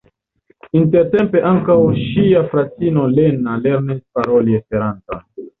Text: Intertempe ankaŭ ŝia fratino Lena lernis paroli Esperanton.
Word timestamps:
Intertempe 0.79 1.43
ankaŭ 1.49 1.75
ŝia 1.99 2.41
fratino 2.55 3.05
Lena 3.19 3.59
lernis 3.67 4.03
paroli 4.19 4.61
Esperanton. 4.63 5.25